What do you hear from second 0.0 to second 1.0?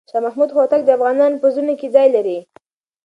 شاه محمود هوتک د